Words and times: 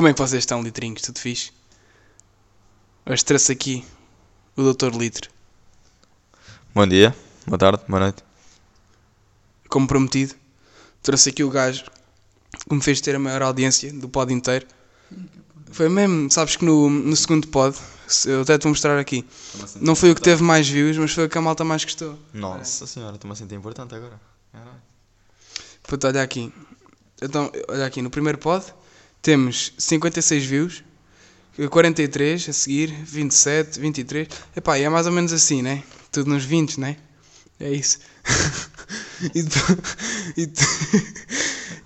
Como 0.00 0.08
é 0.08 0.14
que 0.14 0.18
vocês 0.18 0.40
estão, 0.40 0.62
litrinhos? 0.62 1.02
Tudo 1.02 1.18
fixe? 1.18 1.52
Hoje 3.04 3.22
trouxe 3.22 3.52
aqui 3.52 3.84
o 4.56 4.72
Dr. 4.72 4.96
Litro. 4.96 5.30
Bom 6.74 6.86
dia, 6.86 7.14
boa 7.46 7.58
tarde, 7.58 7.82
boa 7.86 8.00
noite. 8.00 8.24
Como 9.68 9.86
prometido, 9.86 10.34
trouxe 11.02 11.28
aqui 11.28 11.44
o 11.44 11.50
gajo 11.50 11.84
que 12.66 12.74
me 12.74 12.80
fez 12.80 13.02
ter 13.02 13.14
a 13.14 13.18
maior 13.18 13.42
audiência 13.42 13.92
do 13.92 14.08
pod 14.08 14.32
inteiro. 14.32 14.66
Foi 15.70 15.90
mesmo, 15.90 16.30
sabes 16.30 16.56
que 16.56 16.64
no, 16.64 16.88
no 16.88 17.14
segundo 17.14 17.46
pod, 17.48 17.76
eu 18.24 18.40
até 18.40 18.56
te 18.56 18.62
vou 18.62 18.70
mostrar 18.70 18.98
aqui, 18.98 19.22
não 19.82 19.94
foi 19.94 20.12
o 20.12 20.14
que 20.14 20.22
teve 20.22 20.42
mais 20.42 20.66
views, 20.66 20.96
mas 20.96 21.12
foi 21.12 21.26
o 21.26 21.28
que 21.28 21.36
a 21.36 21.42
malta 21.42 21.62
mais 21.62 21.84
gostou. 21.84 22.18
Nossa 22.32 22.86
senhora, 22.86 23.16
estou-me 23.16 23.34
a 23.34 23.36
sentir 23.36 23.54
importante 23.54 23.94
agora. 23.94 24.18
Puta, 25.82 26.08
olha 26.08 26.22
aqui. 26.22 26.50
Então, 27.20 27.52
olha 27.68 27.84
aqui, 27.84 28.00
no 28.00 28.08
primeiro 28.08 28.38
pod 28.38 28.64
temos 29.22 29.72
56 29.78 30.44
views, 30.44 30.84
43 31.70 32.48
a 32.48 32.52
seguir, 32.52 32.88
27, 33.04 33.78
23. 33.80 34.28
Epá, 34.56 34.78
e 34.78 34.82
é 34.84 34.88
mais 34.88 35.06
ou 35.06 35.12
menos 35.12 35.32
assim, 35.32 35.60
né? 35.62 35.82
Tudo 36.10 36.30
nos 36.30 36.44
20, 36.44 36.78
né? 36.80 36.96
É 37.58 37.70
isso. 37.72 37.98
E 39.34 39.42
depois- 39.42 39.78
e 40.34 40.46
tu- 40.46 40.64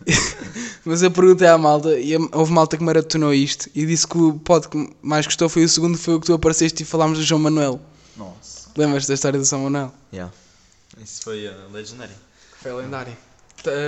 Mas 0.84 1.02
eu 1.02 1.10
perguntei 1.10 1.48
à 1.48 1.59
malta, 1.59 1.98
e 1.98 2.15
houve 2.33 2.52
malta 2.52 2.77
que 2.77 2.84
maratonou 2.84 3.35
isto 3.35 3.69
e 3.74 3.85
disse 3.85 4.07
que 4.07 4.16
o 4.16 4.35
pod 4.38 4.69
que 4.69 4.95
mais 5.02 5.27
gostou 5.27 5.49
foi 5.49 5.65
o 5.65 5.68
segundo, 5.68 5.99
foi 5.99 6.15
o 6.15 6.21
que 6.21 6.27
tu 6.27 6.32
apareceste 6.35 6.82
e 6.82 6.87
falámos 6.87 7.18
do 7.18 7.24
João 7.24 7.40
Manuel. 7.40 7.80
Nossa. 8.16 8.71
Lembras 8.77 9.07
da 9.07 9.15
história 9.15 9.38
do 9.38 9.45
São 9.45 9.62
Manuel? 9.65 9.93
Yeah. 10.12 10.32
Isso 11.02 11.23
foi 11.23 11.49
uh, 11.49 11.73
legendário. 11.73 12.15
Foi 12.62 12.73
lendário. 12.73 13.16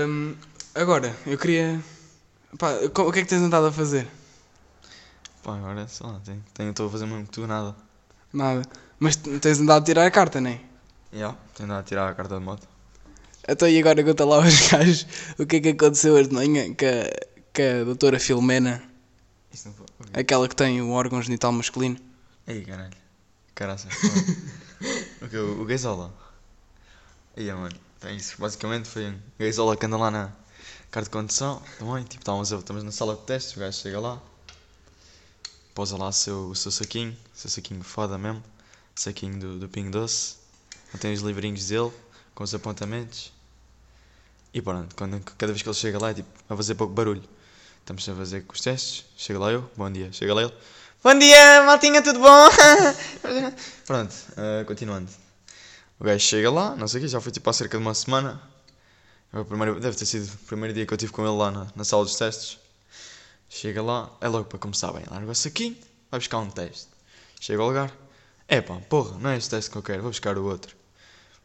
Hum, 0.08 0.34
agora, 0.74 1.14
eu 1.26 1.38
queria. 1.38 1.80
Pá, 2.58 2.72
o 2.72 3.12
que 3.12 3.18
é 3.20 3.22
que 3.22 3.28
tens 3.28 3.42
andado 3.42 3.66
a 3.66 3.72
fazer? 3.72 4.06
Pá, 5.42 5.56
agora, 5.56 5.86
sei 5.88 6.06
lá, 6.06 6.20
tenho- 6.24 6.44
tenho- 6.54 6.70
estou 6.70 6.88
a 6.88 6.90
fazer 6.90 7.06
mesmo 7.06 7.24
que 7.24 7.30
tu 7.32 7.46
nada. 7.46 7.74
Nada. 8.32 8.62
Mas 8.98 9.16
tens 9.16 9.60
andado 9.60 9.82
a 9.82 9.84
tirar 9.84 10.06
a 10.06 10.10
carta, 10.10 10.40
não 10.40 10.50
é? 10.50 10.60
Yeah. 11.12 11.36
Tenho 11.54 11.68
andado 11.68 11.80
a 11.80 11.82
tirar 11.84 12.08
a 12.08 12.14
carta 12.14 12.38
de 12.38 12.44
moto. 12.44 12.66
Então 13.48 13.68
e 13.68 13.78
agora 13.78 14.02
conta 14.02 14.24
lá 14.24 14.36
aos 14.36 14.44
gajos 14.70 15.06
o 15.38 15.46
que 15.46 15.56
é 15.56 15.60
que 15.60 15.68
aconteceu 15.70 16.14
hoje 16.14 16.28
de 16.28 16.34
manhã 16.34 16.74
com 16.74 16.84
a, 16.84 17.54
com 17.54 17.80
a 17.80 17.84
doutora 17.84 18.18
Filomena, 18.18 18.82
Isso 19.52 19.68
não 19.68 19.74
foi. 19.74 19.86
aquela 20.20 20.48
que 20.48 20.56
tem 20.56 20.80
o 20.82 20.90
órgão 20.90 21.22
genital 21.22 21.52
masculino. 21.52 21.96
Ei, 22.46 22.62
caralho. 22.64 22.90
Caraca. 23.54 23.84
o 25.22 25.28
que? 25.28 25.36
O 25.36 25.64
Gaysola. 25.64 26.12
Aí, 27.36 27.52
mano. 27.52 27.74
Tem 28.00 28.16
isso. 28.16 28.34
Basicamente 28.38 28.88
foi 28.88 29.08
um 29.10 29.18
Gaysola 29.38 29.76
que 29.76 29.86
anda 29.86 29.96
lá 29.96 30.10
na 30.10 30.32
carta 30.90 31.08
de 31.08 31.10
condução. 31.10 31.62
Também, 31.78 32.04
tipo, 32.04 32.22
estamos, 32.22 32.50
estamos 32.50 32.82
na 32.82 32.92
sala 32.92 33.14
de 33.16 33.22
testes. 33.22 33.56
O 33.56 33.60
gajo 33.60 33.78
chega 33.78 34.00
lá. 34.00 34.20
Pousa 35.74 35.96
lá 35.96 36.08
o 36.08 36.12
seu, 36.12 36.48
o 36.48 36.54
seu 36.54 36.70
saquinho. 36.70 37.16
O 37.34 37.38
seu 37.38 37.50
saquinho 37.50 37.82
foda 37.82 38.16
mesmo. 38.16 38.42
Saquinho 38.94 39.38
do, 39.38 39.58
do 39.58 39.68
Pingo 39.68 39.90
Doce. 39.90 40.36
Tem 41.00 41.12
os 41.12 41.20
livrinhos 41.20 41.68
dele. 41.68 41.92
Com 42.34 42.44
os 42.44 42.54
apontamentos. 42.54 43.32
E 44.52 44.62
pronto. 44.62 44.94
Quando, 44.96 45.20
cada 45.36 45.52
vez 45.52 45.62
que 45.62 45.68
ele 45.68 45.76
chega 45.76 45.98
lá 45.98 46.10
é 46.10 46.14
tipo 46.14 46.28
a 46.48 46.56
fazer 46.56 46.74
pouco 46.74 46.92
barulho. 46.92 47.22
Estamos 47.80 48.08
a 48.08 48.14
fazer 48.14 48.42
com 48.42 48.54
os 48.54 48.60
testes. 48.60 49.04
Chega 49.16 49.38
lá 49.38 49.52
eu. 49.52 49.70
Bom 49.76 49.90
dia. 49.90 50.12
Chega 50.12 50.34
lá 50.34 50.42
ele. 50.42 50.54
Bom 51.06 51.16
dia, 51.16 51.62
maltinha, 51.62 52.02
tudo 52.02 52.18
bom? 52.18 52.48
Pronto, 53.86 54.12
eh, 54.36 54.64
continuando. 54.66 55.08
O 56.00 56.04
gajo 56.04 56.18
chega 56.18 56.50
lá, 56.50 56.74
não 56.74 56.88
sei 56.88 56.98
o 56.98 57.04
que, 57.04 57.08
já 57.08 57.20
foi 57.20 57.30
tipo 57.30 57.48
há 57.48 57.52
cerca 57.52 57.78
de 57.78 57.82
uma 57.84 57.94
semana. 57.94 58.42
É 59.36 59.38
o 59.38 59.44
primeiro, 59.44 59.78
deve 59.78 59.94
ter 59.94 60.06
sido 60.06 60.32
o 60.32 60.38
primeiro 60.46 60.72
dia 60.72 60.86
que 60.86 60.94
eu 60.94 60.96
estive 60.96 61.12
com 61.12 61.20
ele 61.20 61.36
lá 61.36 61.50
na, 61.50 61.66
na 61.76 61.84
sala 61.84 62.04
dos 62.04 62.16
testes. 62.16 62.58
Chega 63.50 63.82
lá, 63.82 64.10
é 64.18 64.28
logo 64.28 64.46
para 64.46 64.58
começar 64.58 64.90
bem. 64.92 65.04
Larga 65.10 65.30
o 65.30 65.34
saquinho, 65.34 65.76
vai 66.10 66.18
buscar 66.18 66.38
um 66.38 66.48
teste. 66.48 66.88
Chega 67.38 67.60
ao 67.60 67.68
lugar. 67.68 67.92
É 68.48 68.62
pá, 68.62 68.76
porra, 68.88 69.18
não 69.18 69.28
é 69.28 69.36
este 69.36 69.50
teste 69.50 69.70
que 69.70 69.76
eu 69.76 69.82
quero, 69.82 70.00
vou 70.00 70.10
buscar 70.10 70.38
o 70.38 70.44
outro. 70.46 70.74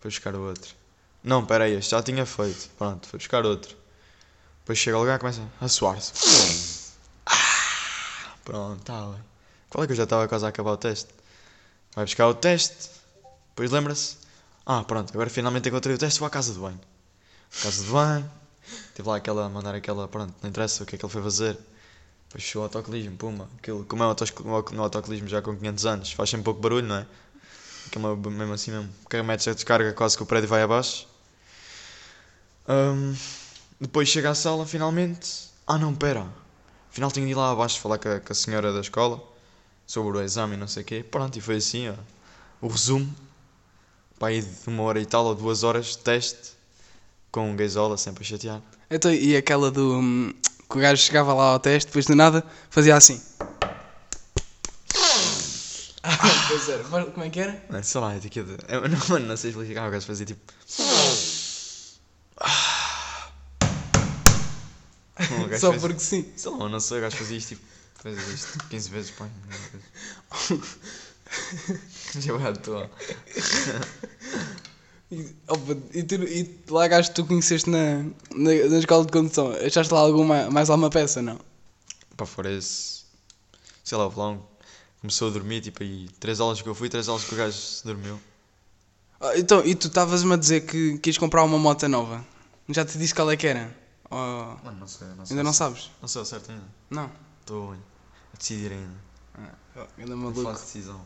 Vou 0.01 0.09
buscar 0.09 0.33
o 0.33 0.39
outro. 0.39 0.73
Não, 1.21 1.45
pera 1.45 1.65
aí, 1.65 1.73
este 1.73 1.91
já 1.91 2.01
tinha 2.01 2.25
feito. 2.25 2.69
Pronto, 2.77 3.09
vou 3.11 3.19
buscar 3.19 3.45
outro. 3.45 3.75
Depois 4.61 4.79
chega 4.79 4.95
ao 4.95 5.01
lugar 5.01 5.19
começa 5.19 5.41
a 5.59 5.67
suar-se. 5.67 6.93
Ah, 7.25 8.35
Pronto, 8.45 8.81
tá 8.85 9.01
bem. 9.07 9.19
Qual 9.69 9.83
é 9.83 9.87
que 9.87 9.91
eu 9.91 9.97
já 9.97 10.03
estava 10.03 10.29
quase 10.29 10.45
a 10.45 10.47
acabar 10.47 10.71
o 10.71 10.77
teste? 10.77 11.09
Vai 11.93 12.05
buscar 12.05 12.29
o 12.29 12.33
teste, 12.33 12.89
depois 13.49 13.69
lembra-se. 13.69 14.15
Ah, 14.65 14.81
pronto, 14.81 15.11
agora 15.11 15.29
finalmente 15.29 15.67
encontrei 15.67 15.93
o 15.93 15.99
teste, 15.99 16.21
vou 16.21 16.27
à 16.27 16.29
casa 16.29 16.53
de 16.53 16.59
banho. 16.59 16.79
Casa 17.61 17.83
de 17.83 17.89
banho, 17.89 18.31
teve 18.95 19.09
lá 19.09 19.17
aquela, 19.17 19.49
mandar 19.49 19.75
aquela, 19.75 20.07
pronto, 20.07 20.33
não 20.41 20.49
interessa 20.49 20.83
o 20.83 20.85
que 20.85 20.95
é 20.95 20.97
que 20.97 21.05
ele 21.05 21.11
foi 21.11 21.21
fazer. 21.21 21.57
Depois 22.27 22.55
o 22.55 22.61
autocolismo, 22.61 23.17
puma. 23.17 23.49
Aquilo, 23.57 23.83
como 23.83 24.03
é 24.03 24.05
o 24.05 24.81
autocolismo 24.81 25.27
já 25.27 25.41
com 25.41 25.55
500 25.55 25.85
anos, 25.85 26.11
faz 26.13 26.29
sempre 26.29 26.45
pouco 26.45 26.61
barulho, 26.61 26.87
não 26.87 26.95
é? 26.95 27.05
Aquilo 27.87 28.13
é 28.13 28.29
mesmo 28.29 28.53
assim 28.53 28.71
mesmo. 28.71 28.89
Que 29.09 29.21
metes 29.21 29.47
a 29.49 29.53
descarga, 29.53 29.91
quase 29.91 30.15
que 30.15 30.23
o 30.23 30.25
prédio 30.25 30.47
vai 30.47 30.61
abaixo. 30.61 31.07
Ahm, 32.67 33.13
depois 33.79 34.07
chega 34.07 34.29
à 34.29 34.35
sala, 34.35 34.65
finalmente. 34.65 35.49
Ah, 35.67 35.77
não, 35.77 35.93
pera. 35.93 36.25
Afinal, 36.89 37.11
tinha 37.11 37.25
de 37.25 37.31
ir 37.33 37.35
lá 37.35 37.51
abaixo 37.51 37.79
falar 37.81 37.97
com 37.97 38.09
a, 38.09 38.19
com 38.19 38.31
a 38.31 38.35
senhora 38.35 38.71
da 38.71 38.79
escola 38.79 39.21
sobre 39.85 40.17
o 40.17 40.21
exame 40.21 40.53
e 40.53 40.57
não 40.57 40.67
sei 40.67 40.83
o 40.83 40.85
quê. 40.85 41.03
Pronto, 41.03 41.37
e 41.37 41.41
foi 41.41 41.57
assim, 41.57 41.89
ó. 41.89 41.95
O 42.61 42.67
resumo. 42.69 43.13
Para 44.17 44.29
aí 44.29 44.41
de 44.41 44.67
uma 44.67 44.83
hora 44.83 45.01
e 45.01 45.05
tal 45.05 45.25
ou 45.25 45.35
duas 45.35 45.63
horas 45.63 45.87
de 45.87 45.97
teste. 45.97 46.51
Com 47.31 47.51
um 47.51 47.55
gaysola 47.55 47.97
sempre 47.97 48.23
a 48.23 48.27
chatear. 48.27 48.61
Então, 48.89 49.13
e 49.13 49.35
aquela 49.37 49.71
do. 49.71 49.99
hum, 49.99 50.33
que 50.69 50.77
o 50.77 50.81
gajo 50.81 51.01
chegava 51.01 51.33
lá 51.33 51.51
ao 51.53 51.59
teste, 51.59 51.87
depois 51.87 52.05
do 52.05 52.15
nada 52.15 52.43
fazia 52.69 52.95
assim. 52.95 53.21
Ah, 56.03 56.17
pois 56.47 56.67
era. 56.67 56.83
Mas 56.89 57.09
Como 57.13 57.25
é 57.25 57.29
que 57.29 57.39
era? 57.39 57.63
Não, 57.69 57.81
sei 57.83 58.01
lá, 58.01 58.15
é 58.15 58.19
tipo 58.19 58.43
de... 58.43 58.57
eu 58.67 58.89
não, 58.89 58.97
mano, 59.07 59.27
não 59.27 59.37
sei 59.37 59.51
explicar. 59.51 59.87
O 59.87 59.91
gajo 59.91 60.05
fazia 60.05 60.25
tipo. 60.25 60.41
O 65.19 65.47
gajo 65.47 65.59
Só 65.59 65.71
fazia- 65.73 65.79
porque 65.87 65.99
sim. 65.99 66.31
Sei 66.35 66.51
lá, 66.51 66.69
não 66.69 66.79
sei, 66.79 66.97
o 66.97 67.01
gajo 67.01 67.17
fazia 67.17 67.37
isto 67.37 67.49
tipo. 67.49 67.61
Fazia 67.95 68.33
isto 68.33 68.57
15 68.69 68.89
vezes, 68.89 69.11
pá. 69.11 69.27
Já 72.19 72.33
vai 72.33 72.51
à 72.51 72.53
toa. 72.53 72.89
E, 75.11 75.35
opa, 75.47 75.75
e, 75.93 76.03
tu, 76.03 76.15
e 76.23 76.59
lá 76.69 76.87
gajo 76.87 77.09
que 77.09 77.15
tu 77.15 77.25
conheceste 77.25 77.69
na, 77.69 77.97
na, 78.33 78.69
na 78.69 78.79
escola 78.79 79.05
de 79.05 79.11
condução, 79.11 79.51
achaste 79.51 79.93
lá 79.93 79.99
alguma, 79.99 80.49
mais 80.49 80.69
alguma 80.69 80.89
peça, 80.89 81.21
não? 81.21 81.37
Pá, 82.15 82.25
fora 82.25 82.51
esse. 82.51 83.01
Sei 83.83 83.97
lá, 83.97 84.07
o 84.07 84.11
Pelão 84.11 84.45
começou 85.01 85.27
a 85.27 85.31
dormir, 85.31 85.61
tipo, 85.61 85.83
aí. 85.83 86.07
Três 86.19 86.39
aulas 86.39 86.61
que 86.61 86.69
eu 86.69 86.73
fui, 86.75 86.87
três 86.87 87.09
aulas 87.09 87.25
que 87.25 87.33
o 87.33 87.37
gajo 87.37 87.57
dormiu. 87.83 88.19
Ah, 89.19 89.37
Então, 89.37 89.65
e 89.65 89.75
tu 89.75 89.87
estavas-me 89.87 90.33
a 90.33 90.37
dizer 90.37 90.61
que 90.61 90.97
quis 90.99 91.17
comprar 91.17 91.43
uma 91.43 91.59
moto 91.59 91.87
nova? 91.89 92.25
Já 92.69 92.85
te 92.85 92.97
disse 92.97 93.13
qual 93.13 93.29
é 93.29 93.35
que 93.35 93.47
era? 93.47 93.75
Oh, 94.09 94.15
Mano, 94.63 94.79
não 94.79 94.87
sei, 94.87 95.07
não 95.17 95.25
sei. 95.25 95.33
ainda 95.35 95.43
não 95.43 95.53
sabes? 95.53 95.91
Não 96.01 96.07
sei 96.07 96.19
ao 96.19 96.25
certo 96.25 96.51
ainda. 96.51 96.63
Não. 96.89 97.11
Estou 97.41 97.73
a 97.73 98.37
decidir 98.37 98.71
ainda. 98.71 99.11
Ainda 99.97 100.11
Não 100.11 100.17
maluco. 100.17 100.41
faço 100.43 100.63
decisão. 100.65 101.01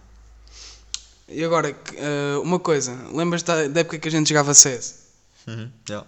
E 1.28 1.44
agora, 1.44 1.76
ah, 1.98 2.40
uma 2.42 2.60
coisa, 2.60 2.96
lembras 3.12 3.42
da, 3.44 3.68
da 3.68 3.82
época 3.82 3.98
que 4.00 4.08
a 4.08 4.12
gente 4.12 4.30
jogava 4.30 4.54
CS? 4.54 5.06
Uhum, 5.48 5.72
já. 5.88 6.06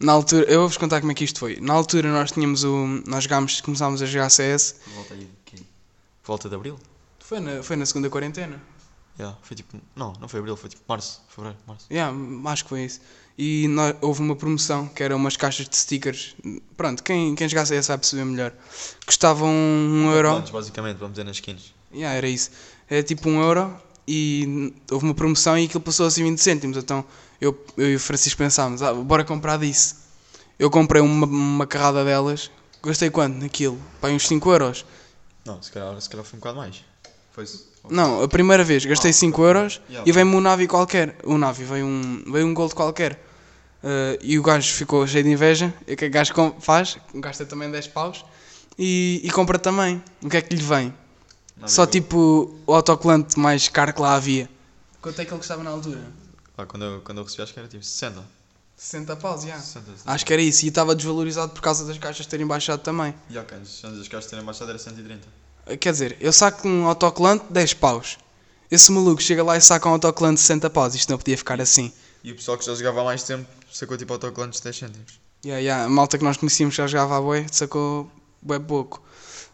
Na 0.00 0.12
altura, 0.12 0.44
eu 0.50 0.60
vou-vos 0.60 0.76
contar 0.76 1.00
como 1.00 1.12
é 1.12 1.14
que 1.14 1.24
isto 1.24 1.38
foi. 1.38 1.58
Na 1.60 1.72
altura 1.72 2.10
nós 2.10 2.32
tínhamos 2.32 2.64
o. 2.64 2.86
Nós 3.06 3.24
jogámos, 3.24 3.60
começámos 3.60 4.02
a 4.02 4.06
jogar 4.06 4.28
CS. 4.30 4.76
Volta 4.94 5.14
aí 5.14 5.28
de? 5.54 5.62
Volta 6.24 6.48
de 6.48 6.54
Abril? 6.54 6.78
Foi 7.20 7.38
na, 7.40 7.62
foi 7.62 7.76
na 7.76 7.86
segunda 7.86 8.10
quarentena. 8.10 8.60
Já, 9.18 9.36
foi 9.42 9.56
tipo. 9.56 9.78
Não, 9.94 10.12
não 10.20 10.28
foi 10.28 10.40
Abril, 10.40 10.56
foi 10.56 10.68
tipo 10.68 10.82
Março, 10.88 11.22
Fevereiro, 11.28 11.58
Março. 11.66 11.86
Yeah, 11.90 12.14
acho 12.50 12.64
que 12.64 12.68
foi 12.70 12.84
isso. 12.84 13.00
E 13.38 13.68
nó- 13.68 13.94
houve 14.00 14.20
uma 14.20 14.34
promoção 14.36 14.86
que 14.88 15.02
era 15.02 15.14
umas 15.14 15.36
caixas 15.36 15.68
de 15.68 15.76
stickers. 15.76 16.34
Pronto, 16.76 17.02
quem, 17.02 17.34
quem 17.36 17.48
jogasse 17.48 17.74
essa 17.74 17.92
vai 17.92 17.98
perceber 17.98 18.24
melhor. 18.24 18.52
Custavam 19.06 19.48
um 19.48 20.10
euro. 20.12 20.40
Basicamente, 20.52 20.98
vamos 20.98 21.12
dizer 21.14 21.24
nas 21.24 21.36
skins. 21.36 21.72
Yeah, 21.92 22.16
era 22.16 22.28
isso. 22.28 22.50
Era 22.88 23.02
tipo 23.02 23.28
um 23.28 23.40
euro 23.42 23.74
e 24.06 24.72
houve 24.90 25.04
uma 25.06 25.14
promoção 25.14 25.58
e 25.58 25.64
aquilo 25.64 25.80
passou 25.80 26.06
assim 26.06 26.22
20 26.22 26.38
cêntimos. 26.38 26.76
Então 26.76 27.04
eu, 27.40 27.58
eu 27.76 27.92
e 27.92 27.96
o 27.96 28.00
Francisco 28.00 28.38
pensámos, 28.38 28.82
ah, 28.82 28.92
bora 28.94 29.24
comprar 29.24 29.58
disso. 29.58 29.96
Eu 30.58 30.70
comprei 30.70 31.02
uma, 31.02 31.26
uma 31.26 31.66
carrada 31.66 32.04
delas. 32.04 32.50
Gastei 32.82 33.10
quanto 33.10 33.38
naquilo? 33.38 33.78
Pá, 34.00 34.08
uns 34.08 34.28
5 34.28 34.52
euros. 34.52 34.84
Não, 35.44 35.60
se 35.62 35.72
calhar, 35.72 35.98
se 36.00 36.08
calhar 36.08 36.24
foi 36.24 36.36
um 36.36 36.40
bocado 36.40 36.58
mais. 36.58 36.84
Foi. 37.32 37.44
Não, 37.90 38.22
a 38.22 38.28
primeira 38.28 38.62
vez 38.62 38.84
gastei 38.84 39.10
Ah, 39.10 39.14
5 39.14 39.40
ok. 39.40 39.48
euros 39.48 39.80
Yeah, 39.88 40.08
e 40.08 40.12
veio-me 40.12 40.36
um 40.36 40.40
Navi 40.40 40.66
qualquer. 40.66 41.16
Um 41.24 41.36
Navi, 41.38 41.64
veio 41.64 41.86
um, 41.86 42.22
veio 42.30 42.46
um 42.46 42.54
Gold 42.54 42.74
qualquer. 42.74 43.22
Uh, 43.82 44.16
e 44.22 44.38
o 44.38 44.42
gajo 44.42 44.72
ficou 44.72 45.06
cheio 45.06 45.24
de 45.24 45.30
inveja. 45.30 45.74
E 45.86 45.92
o 45.92 45.96
que 45.96 46.04
é 46.06 46.08
que 46.10 46.16
o 46.16 46.18
gajo 46.18 46.32
faz? 46.60 46.96
Gasta 47.14 47.44
também 47.44 47.70
10 47.70 47.88
paus 47.88 48.24
e, 48.78 49.20
e 49.22 49.30
compra 49.30 49.58
também. 49.58 50.02
O 50.22 50.28
que 50.28 50.36
é 50.36 50.42
que 50.42 50.54
lhe 50.54 50.62
vem? 50.62 50.94
Não, 51.56 51.68
Só 51.68 51.86
tipo 51.86 52.54
o 52.66 52.74
autocolante 52.74 53.38
mais 53.38 53.68
caro 53.68 53.92
que 53.92 54.00
lá 54.00 54.14
havia. 54.14 54.48
Quanto 55.00 55.20
é 55.20 55.24
que 55.24 55.30
ele 55.30 55.38
custava 55.38 55.62
na 55.62 55.70
altura? 55.70 56.00
Pá, 56.56 56.66
quando, 56.66 56.84
eu, 56.84 57.00
quando 57.02 57.18
eu 57.18 57.24
recebi, 57.24 57.42
acho 57.42 57.52
que 57.52 57.58
era 57.58 57.68
tipo 57.68 57.84
60. 57.84 58.24
60 58.76 59.16
paus, 59.16 59.42
já. 59.42 59.58
60, 59.58 59.84
Acho 60.04 60.26
que 60.26 60.32
era 60.32 60.42
isso. 60.42 60.64
E 60.64 60.68
estava 60.68 60.94
desvalorizado 60.94 61.52
por 61.52 61.62
causa 61.62 61.84
das 61.84 61.96
caixas 61.98 62.26
terem 62.26 62.46
baixado 62.46 62.80
também. 62.80 63.14
E 63.30 63.38
ok, 63.38 63.56
antes 63.58 63.80
das 63.82 64.08
caixas 64.08 64.30
terem 64.30 64.44
baixado 64.44 64.68
era 64.70 64.78
130. 64.78 65.26
Quer 65.78 65.92
dizer, 65.92 66.16
eu 66.20 66.32
saco 66.32 66.66
um 66.68 66.86
autocolante 66.86 67.44
10 67.50 67.74
paus. 67.74 68.18
Esse 68.70 68.90
maluco 68.92 69.22
chega 69.22 69.42
lá 69.42 69.56
e 69.56 69.60
saca 69.60 69.88
um 69.88 69.92
autocolante 69.92 70.36
de 70.36 70.40
60 70.42 70.70
paus. 70.70 70.94
Isto 70.94 71.10
não 71.10 71.18
podia 71.18 71.38
ficar 71.38 71.60
assim. 71.60 71.92
E 72.22 72.32
o 72.32 72.34
pessoal 72.34 72.58
que 72.58 72.64
já 72.64 72.74
jogava 72.74 73.00
há 73.02 73.04
mais 73.04 73.22
tempo 73.22 73.48
sacou 73.72 73.96
tipo 73.96 74.12
autocolantes 74.12 74.60
de 74.60 74.64
10 74.64 74.76
cêntimos. 74.76 75.20
Yeah, 75.44 75.60
yeah. 75.60 75.84
A 75.84 75.88
malta 75.88 76.18
que 76.18 76.24
nós 76.24 76.36
conhecíamos 76.36 76.74
que 76.74 76.82
já 76.82 76.86
jogava 76.86 77.18
a 77.18 77.20
bué, 77.20 77.46
sacou 77.50 78.10
bué 78.40 78.58
pouco. 78.58 79.02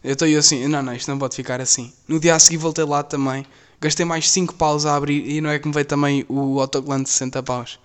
Eu 0.03 0.13
estou 0.13 0.27
assim, 0.37 0.67
não, 0.67 0.81
não, 0.81 0.93
isto 0.93 1.09
não 1.11 1.19
pode 1.19 1.35
ficar 1.35 1.61
assim. 1.61 1.93
No 2.07 2.19
dia 2.19 2.35
a 2.35 2.39
seguir 2.39 2.57
voltei 2.57 2.83
lá 2.83 3.03
também. 3.03 3.45
Gastei 3.79 4.05
mais 4.05 4.29
5 4.29 4.55
paus 4.55 4.85
a 4.85 4.95
abrir 4.95 5.27
e 5.27 5.41
não 5.41 5.49
é 5.49 5.59
que 5.59 5.67
me 5.67 5.73
veio 5.73 5.85
também 5.85 6.25
o 6.27 6.59
autocolante 6.59 7.03
de 7.03 7.09
60 7.09 7.43
paus. 7.43 7.79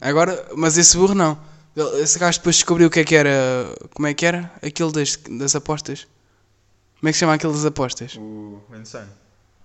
Agora, 0.00 0.48
mas 0.56 0.76
esse 0.76 0.96
burro 0.96 1.14
não. 1.14 1.38
Esse 2.00 2.18
gajo 2.18 2.38
depois 2.38 2.56
descobriu 2.56 2.88
o 2.88 2.90
que 2.90 3.00
é 3.00 3.04
que 3.04 3.14
era. 3.14 3.30
Como 3.94 4.06
é 4.06 4.14
que 4.14 4.26
era? 4.26 4.50
Aquilo 4.62 4.90
das, 4.90 5.16
das 5.16 5.54
apostas. 5.54 6.06
Como 6.98 7.08
é 7.08 7.12
que 7.12 7.16
se 7.16 7.20
chama 7.20 7.34
aquilo 7.34 7.52
das 7.52 7.64
apostas? 7.64 8.16
O 8.16 8.60
Insane. 8.74 9.10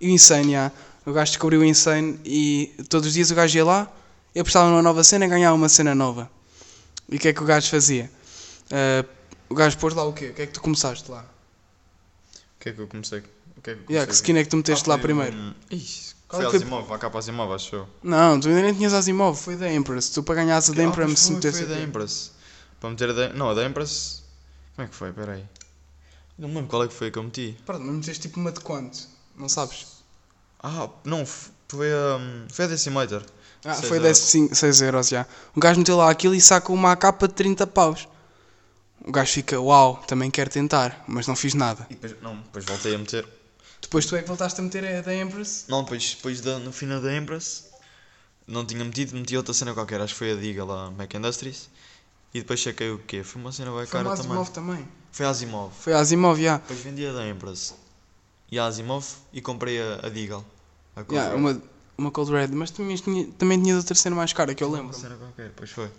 O 0.00 0.04
Insane, 0.04 0.52
já. 0.52 0.72
O 1.04 1.12
gajo 1.12 1.32
descobriu 1.32 1.60
o 1.60 1.64
Insane 1.64 2.18
e 2.24 2.74
todos 2.88 3.08
os 3.08 3.14
dias 3.14 3.30
o 3.30 3.34
gajo 3.34 3.56
ia 3.56 3.64
lá, 3.64 3.92
eu 4.34 4.42
apostava 4.42 4.68
numa 4.68 4.82
nova 4.82 5.04
cena 5.04 5.24
e 5.24 5.28
ganhava 5.28 5.54
uma 5.54 5.68
cena 5.68 5.94
nova. 5.94 6.28
E 7.08 7.16
o 7.16 7.18
que 7.18 7.28
é 7.28 7.32
que 7.32 7.42
o 7.42 7.46
gajo 7.46 7.68
fazia? 7.70 8.10
Ah, 8.70 9.04
o 9.48 9.54
gajo 9.54 9.78
pôs 9.78 9.94
lá 9.94 10.04
o 10.04 10.12
quê? 10.12 10.28
O 10.28 10.34
que 10.34 10.42
é 10.42 10.46
que 10.46 10.52
tu 10.52 10.60
começaste 10.60 11.10
lá? 11.10 11.24
O 12.34 12.60
que 12.60 12.68
é 12.70 12.72
que 12.72 12.80
eu 12.80 12.86
comecei? 12.88 13.20
O 13.56 13.60
que 13.62 13.70
é 13.70 13.74
que 13.74 13.80
eu 13.80 13.84
Yeah, 13.90 14.06
que 14.06 14.06
comecei? 14.06 14.12
skin 14.14 14.36
é 14.38 14.44
que 14.44 14.50
tu 14.50 14.56
meteste 14.56 14.88
Ah, 14.88 14.92
lá 14.92 14.98
foi 14.98 15.02
primeiro? 15.02 15.36
um- 15.36 15.54
Ixi, 15.70 16.14
Qual 16.28 16.42
foi 16.42 16.46
é 16.48 16.50
que 16.50 16.56
Asimov, 16.56 16.92
a 16.92 16.98
capa 16.98 17.18
Asimov, 17.18 17.52
acho 17.54 17.76
eu. 17.76 17.88
Não, 18.02 18.40
tu 18.40 18.48
ainda 18.48 18.62
nem 18.62 18.74
tinhas 18.74 18.92
Asimov, 18.92 19.36
foi 19.38 19.56
da 19.56 19.72
Empress. 19.72 20.10
Tu 20.10 20.22
para 20.22 20.34
ganhares 20.36 20.68
a 20.70 20.72
da 20.72 20.82
Ah, 20.82 20.86
Empress 20.86 21.18
se 21.20 21.26
foi, 21.26 21.34
metesse. 21.36 21.58
Foi 21.58 21.66
da 21.68 21.80
Empress. 21.82 22.32
Para 22.80 22.90
meter 22.90 23.10
a 23.10 23.12
da... 23.12 23.28
Não, 23.32 23.50
a 23.50 23.54
da 23.54 23.64
Empress... 23.64 24.22
Como 24.74 24.86
é 24.86 24.88
que 24.90 24.94
foi? 24.96 25.08
Espera 25.10 25.32
aí. 25.32 25.44
Não 26.38 26.48
me 26.48 26.54
lembro 26.56 26.68
qual 26.70 26.84
é 26.84 26.88
que 26.88 26.94
foi 26.94 27.10
que 27.10 27.18
eu 27.18 27.22
meti. 27.22 27.56
Pronto, 27.64 27.82
mas 27.82 27.94
meteste 27.96 28.22
tipo 28.28 28.38
uma 28.40 28.52
de 28.52 28.60
quanto? 28.60 29.08
Não 29.36 29.48
sabes? 29.48 29.86
Ah, 30.62 30.88
não, 31.04 31.20
f- 31.22 31.50
foi 31.68 31.90
a... 31.92 32.18
Foi 32.52 32.64
a 32.66 32.68
Decimator. 32.68 33.22
Ah, 33.64 33.74
Seis 33.74 33.88
foi 33.88 33.96
euros. 33.98 34.32
10, 34.32 34.58
6 34.58 34.80
euros 34.82 35.08
já. 35.08 35.26
O 35.54 35.60
gajo 35.60 35.78
meteu 35.78 35.96
lá 35.96 36.10
aquilo 36.10 36.34
e 36.34 36.40
saca 36.40 36.72
uma 36.72 36.94
capa 36.96 37.26
de 37.28 37.34
30 37.34 37.66
paus. 37.66 38.06
O 39.06 39.12
gajo 39.12 39.32
fica, 39.32 39.60
uau, 39.60 39.96
também 40.06 40.30
quero 40.30 40.50
tentar, 40.50 41.04
mas 41.06 41.26
não 41.26 41.36
fiz 41.36 41.54
nada. 41.54 41.86
E 41.88 41.94
depois, 41.94 42.20
não, 42.20 42.36
depois 42.36 42.64
voltei 42.64 42.94
a 42.94 42.98
meter. 42.98 43.26
Depois 43.80 44.04
tu 44.04 44.16
é 44.16 44.22
que 44.22 44.28
voltaste 44.28 44.60
a 44.60 44.64
meter 44.64 44.84
a 44.84 45.00
da 45.00 45.14
Empress? 45.14 45.64
Não, 45.68 45.82
depois, 45.84 46.14
depois 46.16 46.40
da, 46.40 46.58
no 46.58 46.72
final 46.72 47.00
da 47.00 47.14
Empress... 47.16 47.66
Não 48.48 48.64
tinha 48.64 48.84
metido, 48.84 49.12
meti 49.16 49.36
outra 49.36 49.52
cena 49.52 49.74
qualquer. 49.74 50.00
Acho 50.00 50.12
que 50.14 50.18
foi 50.18 50.30
a 50.30 50.36
Diga 50.36 50.64
lá, 50.64 50.88
Mac 50.92 51.12
Industries. 51.12 51.68
E 52.32 52.38
depois 52.38 52.60
chequei 52.60 52.92
o 52.92 52.98
quê? 53.00 53.24
Foi 53.24 53.42
uma 53.42 53.50
cena 53.50 53.70
bem 53.72 53.78
Foi 53.80 53.86
cara 53.88 54.08
uma 54.08 54.16
também. 54.16 54.30
Asimov 54.30 54.50
também. 54.50 54.88
Foi 55.10 55.26
a 55.26 55.30
Asimov. 55.30 55.72
Foi 55.80 55.92
a 55.92 55.98
Asimov, 55.98 56.40
já. 56.40 56.56
Depois 56.58 56.78
vendi 56.78 57.04
a 57.06 57.12
da 57.12 57.28
Empress. 57.28 57.74
E 58.48 58.56
a 58.56 58.66
Asimov 58.66 59.04
e 59.32 59.40
comprei 59.40 59.80
a, 59.82 59.94
a 60.06 60.08
Deagle. 60.08 60.44
A 60.94 61.02
Cold 61.02 61.14
Yeah, 61.16 61.34
Red. 61.34 61.40
uma, 61.40 61.62
uma 61.98 62.10
Cold 62.12 62.30
Red, 62.30 62.46
mas 62.48 62.70
também, 62.70 62.94
tinha, 62.94 63.26
também 63.36 63.60
tinhas 63.60 63.78
outra 63.78 63.96
cena 63.96 64.14
mais 64.14 64.32
cara 64.32 64.54
que 64.54 64.62
eu 64.62 64.68
Uma 64.68 64.78
lembro. 64.78 64.96
cena 64.96 65.16
qualquer, 65.16 65.50
pois 65.56 65.70
foi. 65.72 65.90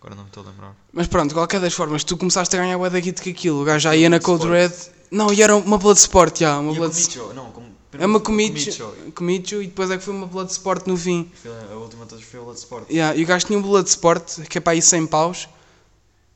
Agora 0.00 0.14
não 0.14 0.22
me 0.22 0.28
estou 0.30 0.42
a 0.42 0.46
lembrar. 0.46 0.74
Mas 0.92 1.06
pronto, 1.06 1.28
de 1.28 1.34
qualquer 1.34 1.60
das 1.60 1.74
formas, 1.74 2.02
tu 2.04 2.16
começaste 2.16 2.56
a 2.56 2.58
ganhar 2.58 2.78
o 2.78 2.88
da 2.90 3.00
Git 3.00 3.20
que 3.20 3.30
aquilo. 3.30 3.60
O 3.60 3.64
gajo 3.64 3.80
já 3.84 3.94
ia 3.94 4.08
na 4.08 4.18
Cold. 4.18 4.46
Red. 4.48 4.72
Não, 5.10 5.32
e 5.32 5.42
era 5.42 5.54
uma 5.56 5.76
Bloodsport, 5.76 6.38
já. 6.38 6.58
Uma 6.58 6.72
E 6.72 6.76
a 6.76 6.78
Blood... 6.78 6.94
Komicho, 6.94 7.32
não, 7.34 7.50
com, 7.50 7.62
É 7.98 8.06
uma 8.06 8.20
Komicho 8.20 9.60
e 9.62 9.66
depois 9.66 9.90
é 9.90 9.98
que 9.98 10.04
foi 10.04 10.14
uma 10.14 10.26
Bloodsport 10.26 10.86
no 10.86 10.96
fim. 10.96 11.30
A 11.70 11.74
última 11.74 12.06
todas 12.06 12.24
foi 12.24 12.40
a 12.40 12.42
Bloodsport. 12.44 12.88
Yeah, 12.88 13.14
e 13.16 13.22
o 13.24 13.26
gajo 13.26 13.46
tinha 13.46 13.58
um 13.58 13.62
Bloodsport 13.62 14.40
que 14.48 14.56
é 14.58 14.60
para 14.60 14.72
aí 14.72 14.80
100 14.80 15.06
paus. 15.06 15.48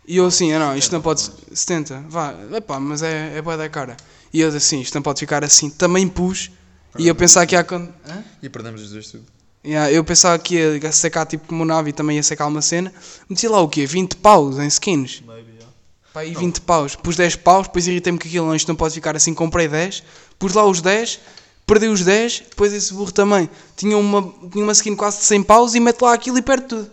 E 0.07 0.19
eu 0.19 0.27
assim, 0.27 0.53
ah, 0.53 0.59
não, 0.59 0.77
isto 0.77 0.93
não 0.93 1.01
pode. 1.01 1.23
70, 1.55 2.05
vá, 2.09 2.35
epá, 2.53 2.79
mas 2.79 3.03
é, 3.03 3.39
é 3.39 3.41
boa 3.41 3.57
da 3.57 3.69
cara. 3.71 3.97
E 4.33 4.41
eu 4.43 4.49
assim, 4.55 4.81
isto 4.81 4.95
não 4.95 5.01
pode 5.03 5.21
ficar 5.21 5.43
assim. 5.43 5.71
Também 5.71 6.07
pus. 6.07 6.51
E 6.99 7.09
eu 7.09 7.15
pensava 7.15 7.47
que 7.47 7.55
ia. 7.55 7.61
acon- 7.61 7.89
Hã? 8.07 8.23
E 8.43 8.49
perdemos 8.51 8.83
os 8.83 8.91
dois 8.91 9.07
tudo. 9.11 9.25
Yeah, 9.65 9.91
eu 9.91 10.05
pensava 10.05 10.39
que 10.39 10.57
ia 10.57 10.93
sacar 10.93 11.25
tipo 11.25 11.49
como 11.49 11.63
o 11.63 11.67
Navi 11.67 11.93
também 11.93 12.17
ia 12.17 12.23
sacar 12.23 12.49
uma 12.49 12.61
cena. 12.61 12.93
Meti 13.31 13.49
lá 13.49 13.61
o 13.61 13.69
quê? 13.69 13.87
20 13.87 14.17
paus 14.17 14.59
em 14.59 14.67
skins. 14.67 15.23
Maybe, 15.27 15.53
yeah. 15.53 15.73
Pá, 16.13 16.21
aí 16.21 16.35
20 16.35 16.61
paus. 16.61 16.95
Pus 16.95 17.17
10 17.17 17.37
paus, 17.37 17.67
depois 17.67 17.87
irritei-me 17.87 18.19
que 18.19 18.29
aquilo 18.29 18.47
não, 18.47 18.55
isto 18.55 18.69
não 18.69 18.77
pode 18.77 18.93
ficar 18.93 19.17
assim. 19.17 19.33
Comprei 19.33 19.67
10, 19.67 20.03
pus 20.39 20.53
lá 20.53 20.67
os 20.67 20.83
10, 20.83 21.19
perdi 21.67 21.89
os 21.89 22.05
10, 22.05 22.45
depois 22.51 22.75
esse 22.75 22.93
burro 22.93 23.11
também. 23.11 23.49
Tinha 23.75 23.97
uma, 23.97 24.23
tinha 24.53 24.63
uma 24.63 24.73
skin 24.73 24.95
quase 24.95 25.19
de 25.19 25.25
100 25.25 25.43
paus 25.45 25.75
e 25.75 25.81
mete 25.81 26.03
lá 26.03 26.13
aquilo 26.13 26.37
e 26.37 26.43
perde 26.43 26.67
tudo. 26.67 26.91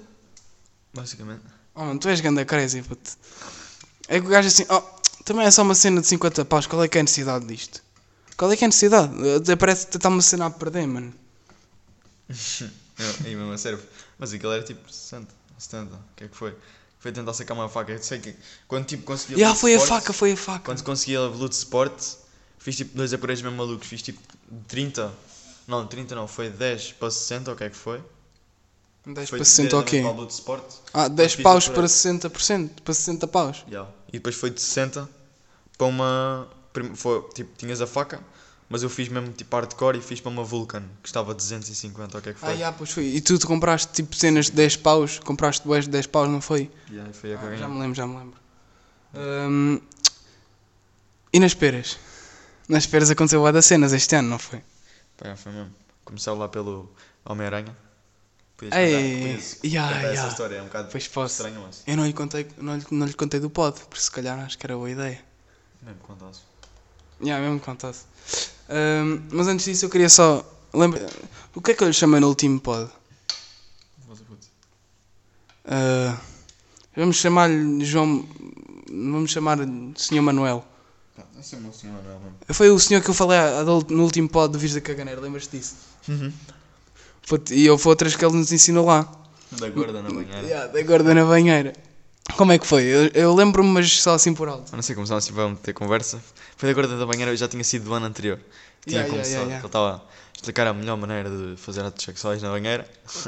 Basicamente. 0.93 1.41
Oh, 1.75 1.81
mano, 1.81 1.99
tu 1.99 2.07
és 2.07 2.21
ganda 2.21 2.45
crazy, 2.45 2.81
puto. 2.81 3.11
É 4.07 4.19
que 4.19 4.25
o 4.25 4.29
gajo 4.29 4.47
assim, 4.47 4.65
oh, 4.69 4.81
também 5.25 5.45
é 5.45 5.51
só 5.51 5.61
uma 5.61 5.75
cena 5.75 5.99
de 5.99 6.07
50 6.07 6.45
paus, 6.45 6.67
qual 6.67 6.83
é 6.83 6.87
que 6.87 6.97
é 6.97 7.01
a 7.01 7.03
necessidade 7.03 7.45
disto? 7.45 7.83
Qual 8.37 8.49
é 8.51 8.55
que 8.55 8.63
é 8.63 8.65
a 8.65 8.69
necessidade? 8.69 9.13
Até 9.35 9.55
parece 9.57 9.87
que 9.87 9.97
está 9.97 10.07
uma 10.07 10.21
cena 10.21 10.45
a 10.45 10.49
perder, 10.49 10.87
mano. 10.87 11.13
Não, 12.99 13.27
e 13.27 13.35
mesmo 13.35 13.51
a 13.51 13.57
sério. 13.57 13.79
Mas 14.19 14.31
aquilo 14.33 14.51
era 14.51 14.63
tipo 14.63 14.91
60, 14.91 15.27
70. 15.57 15.95
O 15.95 15.99
que 16.15 16.23
é 16.25 16.27
que 16.27 16.35
foi? 16.37 16.55
Foi 16.99 17.11
tentar 17.11 17.33
sacar 17.33 17.57
uma 17.57 17.67
faca. 17.67 17.91
Eu 17.91 18.01
sei 18.03 18.19
que 18.19 18.35
quando 18.67 18.85
tipo 18.85 19.03
conseguia. 19.03 19.37
Blood 19.37 19.55
foi 19.55 19.73
a 19.73 19.77
Sport- 19.77 19.89
faca, 20.01 20.13
foi 20.13 20.31
a 20.33 20.37
faca. 20.37 20.65
Quando 20.65 20.83
conseguia 20.83 21.25
a 21.25 21.29
Blood 21.29 21.53
Sport, 21.55 22.03
fiz 22.59 22.75
tipo 22.75 22.95
dois 22.95 23.11
upgrades 23.13 23.41
mesmo 23.41 23.57
malucos. 23.57 23.87
Fiz 23.87 24.01
tipo 24.01 24.19
30. 24.67 25.11
Não, 25.67 25.87
30 25.87 26.13
não, 26.15 26.27
foi 26.27 26.49
10 26.49 26.93
para 26.93 27.09
60, 27.09 27.51
o 27.51 27.55
que 27.55 27.63
é 27.63 27.69
que 27.69 27.75
foi? 27.75 28.03
10 29.05 29.29
Foi 29.29 29.39
para 29.39 29.45
60 29.45 29.77
o 29.77 29.83
quê? 29.83 30.01
a. 30.01 30.75
Ah, 30.93 31.07
10 31.07 31.33
fiz 31.33 31.43
paus 31.43 31.67
para 31.67 31.87
60%, 31.87 32.69
para 32.83 32.93
60 32.93 33.27
paus. 33.27 33.63
Yeah. 33.67 33.89
E 34.09 34.13
depois 34.13 34.35
foi 34.35 34.51
de 34.51 34.61
60 34.61 35.09
para 35.77 35.87
uma. 35.87 36.47
Foi, 36.95 37.21
tipo, 37.33 37.49
tinhas 37.57 37.81
a 37.81 37.87
faca, 37.87 38.21
mas 38.71 38.81
eu 38.83 38.89
fiz 38.89 39.07
mesmo 39.09 39.31
tipo 39.33 39.55
hardcore 39.55 39.97
e 39.99 40.01
fiz 40.01 40.19
para 40.21 40.31
uma 40.31 40.43
Vulcan 40.43 40.83
que 41.03 41.09
estava 41.09 41.31
a 41.31 41.35
250, 41.35 42.17
o 42.17 42.21
que 42.21 42.29
é 42.29 42.33
que 42.33 42.39
foi? 42.39 42.53
Ah, 42.53 42.55
já, 42.55 42.71
pois 42.71 42.89
foi. 42.91 43.05
E 43.05 43.21
tu 43.21 43.37
te 43.37 43.45
compraste 43.45 43.91
tipo 43.93 44.15
cenas 44.15 44.45
de 44.45 44.53
10 44.53 44.77
paus, 44.77 45.19
compraste 45.19 45.63
duas 45.63 45.85
de 45.85 45.91
10 45.91 46.07
paus, 46.07 46.29
não 46.29 46.41
foi? 46.41 46.71
Yeah, 46.89 47.11
foi 47.13 47.35
a 47.35 47.39
Ah, 47.39 47.55
já 47.55 47.67
me 47.67 47.79
lembro, 47.79 47.95
já 47.95 48.07
me 48.07 48.17
lembro. 48.17 48.39
Hum, 49.13 49.81
e 51.33 51.39
nas 51.39 51.53
peras? 51.53 51.97
Nas 52.67 52.85
peras 52.87 53.09
aconteceu 53.11 53.45
a 53.45 53.51
das 53.51 53.65
cenas 53.65 53.91
este 53.93 54.15
ano, 54.15 54.29
não 54.29 54.39
foi? 54.39 54.59
Pá, 55.17 55.25
yeah, 55.25 55.41
foi 55.41 55.51
mesmo. 55.51 55.71
Começar 56.05 56.33
lá 56.33 56.47
pelo 56.47 56.89
Homem-Aranha. 57.25 57.75
Podias 58.57 58.75
Ei, 58.75 59.37
contar- 59.37 59.67
ya, 59.67 59.81
contar 59.87 60.03
essa 60.13 60.27
história, 60.27 60.55
é 60.55 60.61
um 60.61 60.65
bocado 60.65 60.89
Pois 60.91 61.07
posso. 61.07 61.33
estranho, 61.35 61.61
mas 61.61 61.83
Eu 61.87 61.97
não 61.97 62.05
lhe 62.05 62.13
contei, 62.13 62.47
não 62.57 62.77
lhe, 62.77 62.85
não 62.91 63.07
lhe 63.07 63.13
contei 63.13 63.39
do 63.39 63.49
pod, 63.49 63.79
por 63.89 63.97
se 63.97 64.09
calhar 64.11 64.39
acho 64.39 64.57
que 64.57 64.65
era 64.65 64.75
boa 64.75 64.89
ideia. 64.89 65.19
mesmo 65.81 65.99
contasse. 66.01 66.41
Já, 67.23 67.39
mesmo 67.39 67.59
contasse. 67.59 68.05
Hum, 68.69 69.21
mas 69.31 69.47
antes 69.47 69.65
disso 69.65 69.85
eu 69.85 69.89
queria 69.89 70.09
só. 70.09 70.45
Lembra. 70.73 71.05
O 71.53 71.61
que 71.61 71.71
é 71.71 71.73
que 71.73 71.83
eu 71.83 71.87
lhe 71.87 71.93
chamei 71.93 72.19
no 72.19 72.27
último 72.27 72.59
pod? 72.59 72.89
Ah, 75.65 76.17
vamos 76.95 77.17
chamar-lhe 77.17 77.85
João. 77.85 78.25
Vamos 78.89 79.31
chamar 79.31 79.57
Sr. 79.95 80.21
Manuel. 80.21 80.65
Esse 81.39 81.55
é 81.55 81.57
o 81.57 81.73
senhor 81.73 81.93
Manuel 81.95 82.19
mesmo. 82.19 82.37
Foi 82.49 82.69
o 82.69 82.79
senhor 82.79 83.01
que 83.01 83.09
eu 83.09 83.13
falei 83.13 83.39
no 83.89 84.03
último 84.03 84.29
pod 84.29 84.51
do 84.51 84.59
Vires 84.59 84.75
da 84.75 84.81
Caganeira, 84.81 85.19
lembras-te 85.19 85.57
disso? 85.57 85.75
Uhum. 86.07 86.31
E 87.51 87.65
eu 87.65 87.77
foi 87.77 87.91
outras 87.91 88.15
que 88.15 88.23
ele 88.23 88.35
nos 88.35 88.51
ensinou 88.51 88.85
lá. 88.85 89.09
Da 89.51 89.69
gorda 89.69 90.01
na 90.01 90.09
banheira. 90.09 90.41
Yeah, 90.41 90.67
da 90.67 90.83
gorda 90.83 91.13
na 91.13 91.25
banheira. 91.25 91.73
Como 92.37 92.51
é 92.51 92.57
que 92.59 92.65
foi? 92.65 92.83
Eu, 92.83 93.07
eu 93.13 93.35
lembro-me, 93.35 93.69
mas 93.69 94.01
só 94.01 94.13
assim 94.13 94.33
por 94.33 94.47
alto. 94.47 94.71
Eu 94.71 94.75
não 94.75 94.83
sei 94.83 94.95
como 94.95 95.11
assim 95.13 95.33
para 95.33 95.49
meter 95.49 95.73
conversa. 95.73 96.21
Foi 96.55 96.69
da 96.69 96.73
gorda 96.73 96.97
da 96.97 97.05
banheira, 97.05 97.31
eu 97.31 97.35
já 97.37 97.47
tinha 97.47 97.63
sido 97.63 97.85
do 97.85 97.93
ano 97.93 98.05
anterior. 98.05 98.39
Tinha 98.85 98.99
Yeah, 99.01 99.09
começado. 99.09 99.31
yeah, 99.31 99.45
yeah. 99.47 99.59
Ele 99.59 99.67
estava 99.67 99.95
a 99.97 100.33
explicar 100.35 100.67
a 100.67 100.73
melhor 100.73 100.97
maneira 100.97 101.29
de 101.29 101.55
fazer 101.57 101.83
atos 101.83 102.03
sexuais 102.05 102.41
na 102.41 102.49
banheira. 102.49 102.87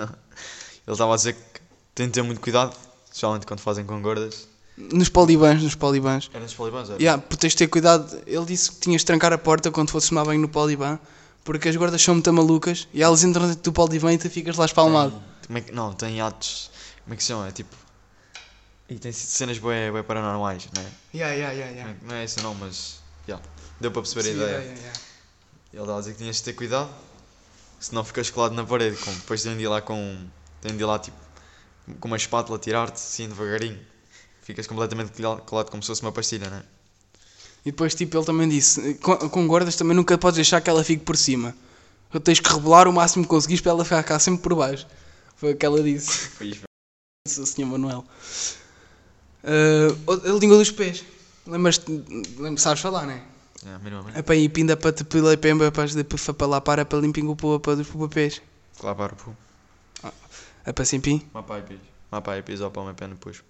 Ele 0.85 0.93
estava 0.93 1.13
a 1.13 1.15
dizer 1.15 1.33
que 1.33 1.61
tem 1.95 2.07
de 2.07 2.13
ter 2.13 2.21
muito 2.23 2.41
cuidado, 2.41 2.75
especialmente 3.05 3.45
quando 3.45 3.59
fazem 3.61 3.85
com 3.85 4.01
gordas. 4.01 4.47
Nos 4.77 5.07
polibans, 5.09 5.61
nos 5.61 5.75
polibans. 5.75 6.29
Era 6.33 6.43
nos 6.43 6.53
polibans, 6.53 6.89
era? 6.89 6.99
Yeah, 7.01 7.21
por 7.21 7.37
teres 7.37 7.53
de 7.53 7.57
ter 7.59 7.67
cuidado. 7.67 8.19
Ele 8.25 8.45
disse 8.45 8.71
que 8.71 8.79
tinhas 8.79 9.01
de 9.01 9.05
trancar 9.05 9.31
a 9.31 9.37
porta 9.37 9.69
quando 9.71 9.91
fosses 9.91 10.09
tomar 10.09 10.25
banho 10.25 10.41
no 10.41 10.49
poliban, 10.49 10.99
porque 11.43 11.69
as 11.69 11.75
gordas 11.75 12.01
são 12.01 12.15
muito 12.15 12.33
malucas 12.33 12.87
e 12.93 13.01
elas 13.03 13.23
entram 13.23 13.47
dentro 13.47 13.61
do 13.63 13.71
poliban 13.73 14.13
e 14.13 14.17
tu 14.17 14.29
ficas 14.29 14.57
lá 14.57 14.65
espalmado. 14.65 15.11
Tem- 15.11 15.21
como 15.47 15.57
é 15.57 15.61
que- 15.61 15.71
não, 15.71 15.93
tem 15.93 16.19
atos. 16.21 16.69
Como 17.03 17.13
é 17.13 17.17
que 17.17 17.23
se 17.23 17.27
chama? 17.27 17.47
É 17.47 17.51
tipo. 17.51 17.75
E 18.93 18.99
tem 18.99 19.11
cenas 19.11 19.57
bem, 19.57 19.91
bem 19.91 20.03
paranormais, 20.03 20.69
não 20.71 20.83
é? 20.83 20.85
Yeah, 21.15 21.33
yeah, 21.33 21.51
yeah, 21.53 21.75
yeah. 21.75 21.99
Não 22.03 22.13
é 22.13 22.25
isso 22.25 22.39
não, 22.43 22.53
mas. 22.53 22.99
Yeah, 23.27 23.43
deu 23.81 23.91
para 23.91 24.03
perceber 24.03 24.21
a 24.21 24.23
Sim, 24.23 24.35
ideia. 24.35 24.49
yeah, 24.49 24.63
yeah, 24.65 24.81
yeah. 24.81 24.99
Ele 25.73 25.81
estava 25.81 25.97
a 25.97 25.99
dizer 26.01 26.11
que 26.11 26.17
tinhas 26.19 26.35
de 26.35 26.43
ter 26.43 26.53
cuidado, 26.53 26.93
senão 27.79 28.03
ficas 28.03 28.29
colado 28.29 28.53
na 28.53 28.63
parede. 28.63 28.95
Com, 28.97 29.11
depois 29.11 29.41
tem 29.41 29.57
de 29.57 29.63
ir 29.63 29.67
lá 29.67 29.81
com. 29.81 30.27
Tem 30.61 30.77
de 30.77 30.83
ir 30.83 30.85
lá 30.85 30.99
tipo. 30.99 31.17
Com 31.99 32.07
uma 32.07 32.17
espátula 32.17 32.59
tirar-te 32.59 32.97
assim 32.97 33.27
devagarinho. 33.27 33.79
Ficas 34.43 34.67
completamente 34.67 35.11
colado, 35.47 35.71
como 35.71 35.81
se 35.81 35.87
fosse 35.87 36.03
uma 36.03 36.11
pastilha, 36.11 36.47
não 36.47 36.57
é? 36.57 36.63
E 37.65 37.71
depois, 37.71 37.95
tipo, 37.95 38.15
ele 38.15 38.25
também 38.25 38.47
disse: 38.47 38.93
com, 38.95 39.17
com 39.17 39.47
gordas 39.47 39.75
também 39.75 39.95
nunca 39.95 40.15
podes 40.19 40.35
deixar 40.35 40.61
que 40.61 40.69
ela 40.69 40.83
fique 40.83 41.03
por 41.03 41.17
cima. 41.17 41.55
Tens 42.23 42.39
que 42.39 42.47
rebolar 42.47 42.87
o 42.87 42.93
máximo 42.93 43.23
que 43.23 43.29
conseguires 43.29 43.59
para 43.59 43.71
ela 43.71 43.83
ficar 43.83 44.03
cá 44.03 44.19
sempre 44.19 44.43
por 44.43 44.53
baixo. 44.53 44.85
Foi 45.35 45.53
o 45.53 45.57
que 45.57 45.65
ela 45.65 45.81
disse. 45.81 46.11
Foi 46.29 46.47
isso. 46.47 47.41
o 47.41 47.45
senhor 47.47 47.67
Manuel. 47.67 48.05
Uh, 49.43 50.11
a 50.11 50.39
língua 50.39 50.57
dos 50.57 50.71
pés. 50.71 51.03
Lembras-te, 51.45 51.91
lembra, 52.37 52.61
sabes 52.61 52.81
falar, 52.81 53.05
não 53.05 53.13
é? 53.13 53.21
É, 53.65 53.77
minimamente. 53.79 54.17
É 54.17 54.21
para 54.21 54.35
ir 54.35 54.49
pinda 54.49 54.75
para 54.75 54.91
te 54.91 55.03
pila 55.03 55.33
e 55.33 55.37
pemba 55.37 55.71
para 55.71 55.87
de 55.87 56.03
para 56.03 56.47
lá 56.47 56.61
para 56.61 56.85
para 56.85 56.99
limpinho 56.99 57.31
o 57.31 57.35
pua 57.35 57.59
para 57.59 57.75
dos 57.75 57.87
papéis. 57.87 58.41
Lá 58.81 58.93
para 58.95 59.13
o 59.13 59.15
pô. 59.15 59.31
É 60.65 60.71
para 60.71 60.85
simpim 60.85 61.21
Má 61.33 61.43
pai 61.43 61.61
pis. 61.61 61.79
Má 62.11 62.21
pai 62.21 62.41
pis 62.41 62.61
ao 62.61 62.71
pão 62.71 62.89
e 62.89 62.93
pé 62.93 63.07
depois. 63.07 63.43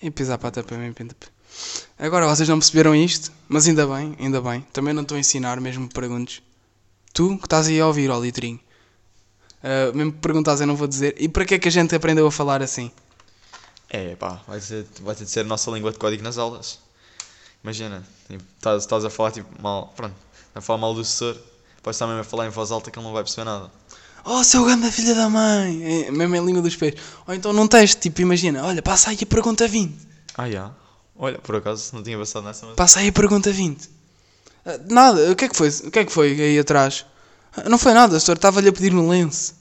e 0.00 0.10
pisar 0.10 0.38
para 0.38 0.62
para 0.62 0.78
mim 0.78 0.92
pinda. 0.92 1.14
Agora 1.98 2.26
vocês 2.26 2.48
não 2.48 2.58
perceberam 2.58 2.94
isto, 2.94 3.32
mas 3.48 3.66
ainda 3.66 3.86
bem, 3.86 4.16
ainda 4.18 4.40
bem. 4.40 4.60
Também 4.72 4.92
não 4.92 5.02
estou 5.02 5.16
a 5.16 5.20
ensinar, 5.20 5.60
mesmo 5.60 5.88
perguntes. 5.88 6.42
Tu 7.12 7.36
que 7.38 7.46
estás 7.46 7.68
aí 7.68 7.80
a 7.80 7.86
ouvir, 7.86 8.10
ó 8.10 8.18
litrinho. 8.20 8.60
Uh, 9.62 9.96
mesmo 9.96 10.12
perguntas 10.12 10.60
eu 10.60 10.66
não 10.66 10.76
vou 10.76 10.86
dizer. 10.86 11.14
E 11.18 11.28
para 11.28 11.44
que 11.44 11.54
é 11.54 11.58
que 11.58 11.68
a 11.68 11.72
gente 11.72 11.94
aprendeu 11.94 12.26
a 12.26 12.32
falar 12.32 12.62
assim? 12.62 12.90
É 13.96 14.14
pá, 14.14 14.42
vai, 14.46 14.60
ser, 14.60 14.86
vai 15.00 15.14
ter 15.14 15.24
de 15.24 15.30
ser 15.30 15.40
a 15.40 15.44
nossa 15.44 15.70
língua 15.70 15.90
de 15.90 15.96
código 15.98 16.22
nas 16.22 16.36
aulas. 16.36 16.78
Imagina, 17.64 18.06
tipo, 18.28 18.44
estás, 18.56 18.82
estás 18.82 19.04
a 19.06 19.10
falar 19.10 19.30
tipo 19.32 19.48
mal, 19.62 19.90
pronto, 19.96 20.14
a 20.54 20.60
falar 20.60 20.78
mal 20.78 20.92
do 20.94 21.00
assessor, 21.00 21.34
depois 21.76 21.96
estar 21.96 22.06
mesmo 22.06 22.20
a 22.20 22.24
falar 22.24 22.46
em 22.46 22.50
voz 22.50 22.70
alta 22.70 22.90
que 22.90 22.98
ele 22.98 23.06
não 23.06 23.14
vai 23.14 23.22
perceber 23.22 23.44
nada. 23.44 23.70
Oh, 24.22 24.44
seu 24.44 24.66
ganda 24.66 24.92
filha 24.92 25.14
da 25.14 25.30
mãe! 25.30 26.04
É, 26.04 26.10
mesmo 26.10 26.36
em 26.36 26.44
língua 26.44 26.60
dos 26.60 26.76
pés. 26.76 26.94
Ou 27.26 27.32
então 27.32 27.54
num 27.54 27.66
teste, 27.66 28.02
tipo, 28.02 28.20
imagina, 28.20 28.62
olha, 28.66 28.82
passa 28.82 29.08
aí 29.10 29.18
a 29.22 29.26
pergunta 29.26 29.66
20. 29.66 29.96
Ah, 30.36 30.50
já? 30.50 30.70
Olha, 31.16 31.38
por 31.38 31.56
acaso 31.56 31.94
não 31.94 32.02
tinha 32.02 32.18
passado 32.18 32.44
nessa, 32.44 32.66
mas... 32.66 32.74
Passa 32.76 32.98
aí 32.98 33.08
a 33.08 33.12
pergunta 33.12 33.50
20. 33.50 33.88
Ah, 34.66 34.78
Nada, 34.90 35.30
o 35.32 35.34
que 35.36 35.46
é 35.46 35.48
que 35.48 35.56
foi? 35.56 35.68
O 35.70 35.90
que 35.90 36.00
é 36.00 36.04
que 36.04 36.12
foi 36.12 36.38
aí 36.38 36.58
atrás? 36.58 37.06
Ah, 37.56 37.66
Não 37.68 37.78
foi 37.78 37.94
nada, 37.94 38.16
o 38.16 38.20
senhor 38.20 38.36
estava-lhe 38.36 38.68
a 38.68 38.72
pedir 38.72 38.92
um 38.94 39.08
lenço. 39.08 39.54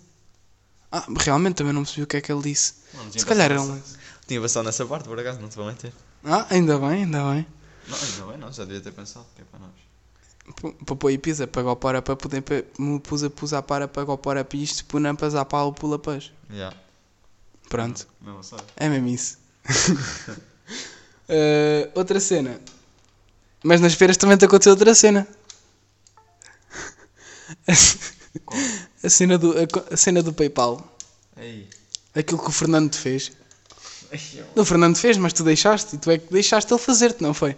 Ah, 0.91 1.05
realmente 1.19 1.55
também 1.55 1.71
não 1.71 1.83
percebi 1.83 2.03
o 2.03 2.07
que 2.07 2.17
é 2.17 2.21
que 2.21 2.31
ele 2.31 2.41
disse. 2.41 2.73
Se 3.15 3.25
calhar 3.25 3.51
era 3.51 3.61
um 3.61 3.71
lenço. 3.73 3.95
Tinha 4.27 4.41
passado 4.41 4.65
nessa 4.65 4.85
parte, 4.85 5.07
por 5.07 5.19
acaso, 5.19 5.39
não 5.39 5.49
te 5.49 5.55
vou 5.55 5.65
mentir. 5.65 5.93
Ah, 6.23 6.47
ainda 6.49 6.77
bem, 6.79 7.03
ainda 7.03 7.19
bem. 7.31 7.45
Não, 7.87 7.97
ainda 7.97 8.25
bem, 8.25 8.37
não, 8.37 8.51
já 8.51 8.65
devia 8.65 8.81
ter 8.81 8.91
pensado, 8.91 9.25
que 9.35 9.41
é 9.41 9.45
para 9.45 9.59
nós. 9.59 10.75
Para 10.85 10.95
pôr 10.95 11.17
pisa, 11.17 11.47
para 11.47 11.75
para 11.75 12.15
poder 12.15 12.43
me 12.77 12.99
pus 12.99 13.23
a 13.23 13.29
pusar 13.29 13.63
para 13.63 13.87
pagou 13.87 14.17
para 14.17 14.43
para 14.43 14.57
isto, 14.57 14.85
puna 14.85 15.13
para 15.15 15.41
a 15.41 15.45
pau 15.45 15.73
pula 15.73 15.97
paz. 15.97 16.31
Já, 16.51 16.71
Pronto, 17.69 18.07
mesmo 18.21 18.43
sabe. 18.43 18.63
é 18.75 18.87
mesmo 18.87 19.07
isso. 19.07 19.37
Ah, 21.27 21.89
outra 21.95 22.19
cena. 22.19 22.59
Mas 23.63 23.81
nas 23.81 23.95
feiras 23.95 24.17
também 24.17 24.37
te 24.37 24.45
aconteceu 24.45 24.73
outra 24.73 24.93
cena. 24.93 25.27
A 29.03 29.09
cena 29.09 29.37
do, 29.37 29.53
a, 29.53 29.93
a 29.93 29.97
cena 29.97 30.21
do 30.23 30.33
PayPal. 30.33 30.83
Ei. 31.37 31.69
Aquilo 32.13 32.41
que 32.41 32.49
o 32.49 32.51
Fernando 32.51 32.89
te 32.91 32.97
fez. 32.97 33.31
O 34.55 34.63
Fernando 34.65 34.97
fez, 34.97 35.17
mas 35.17 35.33
tu 35.33 35.43
deixaste 35.43 35.95
e 35.95 35.99
tu 35.99 36.11
é 36.11 36.17
que 36.17 36.31
deixaste 36.31 36.71
ele 36.71 36.79
fazer-te, 36.79 37.21
não 37.21 37.33
foi? 37.33 37.55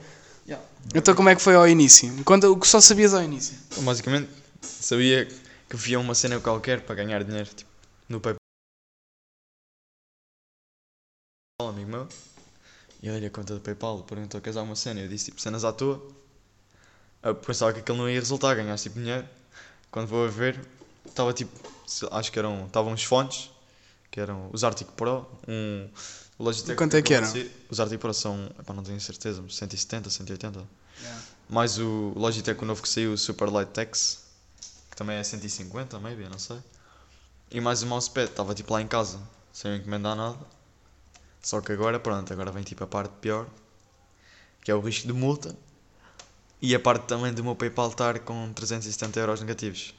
já. 0.48 0.60
Então 0.96 1.14
como 1.14 1.30
é 1.30 1.36
que 1.36 1.42
foi 1.42 1.56
ao 1.56 1.68
início? 1.68 2.12
Conta 2.24 2.50
o 2.50 2.58
que 2.58 2.68
só 2.68 2.80
sabias 2.80 3.14
ao 3.14 3.22
início. 3.22 3.58
Então, 3.68 3.84
basicamente, 3.84 4.30
sabia 4.62 5.26
que 5.26 5.76
havia 5.76 6.00
uma 6.00 6.16
cena 6.16 6.40
qualquer 6.40 6.82
para 6.82 6.96
ganhar 6.96 7.24
dinheiro, 7.24 7.50
tipo, 7.54 7.70
no 8.08 8.22
PayPal. 8.22 8.38
Amigo 11.60 11.90
meu, 11.90 12.08
e 13.02 13.10
olha 13.10 13.28
a 13.28 13.32
conta 13.32 13.54
do 13.54 13.60
PayPal, 13.60 14.04
perguntou 14.04 14.40
queres 14.40 14.56
alguma 14.56 14.76
cena? 14.76 15.02
Eu 15.02 15.08
disse, 15.08 15.26
tipo, 15.26 15.42
cenas 15.42 15.66
à 15.66 15.74
toa. 15.74 16.02
Eu 17.22 17.36
pensava 17.36 17.74
que 17.74 17.80
aquilo 17.80 17.98
não 17.98 18.10
ia 18.10 18.20
resultar, 18.20 18.56
ganhaste 18.56 18.90
tipo 18.90 19.00
dinheiro. 19.00 19.28
Quando 19.92 20.08
vou 20.08 20.26
a 20.26 20.30
ver, 20.30 20.60
estava 21.06 21.34
tipo, 21.34 21.52
acho 22.12 22.32
que 22.32 22.40
eram, 22.40 22.68
estavam 22.68 22.94
uns 22.94 23.04
fones, 23.04 23.50
que 24.10 24.20
eram 24.20 24.50
os 24.54 24.64
Arctic 24.64 24.88
Pro, 24.92 25.28
um 25.48 25.90
Logitech. 26.40 26.76
Quanto 26.76 26.96
é 26.96 27.02
que 27.02 27.26
sair. 27.26 27.52
Os 27.70 27.80
Arctic 27.80 28.00
Pro 28.00 28.14
são, 28.14 28.50
epá, 28.60 28.74
não 28.74 28.84
tenho 28.84 29.00
certeza, 29.02 29.42
mas 29.42 29.56
170, 29.56 30.10
180. 30.10 30.64
Mais 31.50 31.80
o 31.80 32.14
Logitech 32.16 32.62
o 32.62 32.66
novo 32.66 32.82
que 32.82 32.90
saiu, 32.90 33.14
o 33.14 33.18
Super 33.18 33.50
Light 33.50 33.72
Tex, 33.72 34.24
que 34.92 34.98
também 34.98 35.18
é 35.18 35.24
150, 35.24 36.00
maybe, 36.00 36.28
não 36.30 36.38
sei. 36.38 36.58
E 37.50 37.62
mais 37.62 37.82
o 37.82 37.88
mousepad, 37.88 38.30
estava 38.30 38.54
tipo 38.54 38.74
lá 38.74 38.82
em 38.82 38.88
casa, 38.88 39.20
sem 39.54 39.78
encomendar 39.78 40.16
nada. 40.16 40.38
Só 41.42 41.62
que 41.62 41.72
agora, 41.72 42.00
pronto, 42.00 42.32
agora 42.34 42.52
vem 42.52 42.64
tipo 42.64 42.84
a 42.84 42.88
parte 42.88 43.14
pior, 43.22 43.48
que 44.62 44.70
é 44.70 44.76
o 44.76 44.82
risco 44.82 45.08
de 45.08 45.14
multa. 45.14 45.56
E 46.62 46.76
a 46.76 46.80
parte 46.80 47.06
também 47.06 47.34
do 47.34 47.44
meu 47.44 47.56
PayPal 47.56 47.90
estar 47.90 48.20
com 48.20 48.52
370 48.54 49.20
euros 49.20 49.40
negativos. 49.42 49.94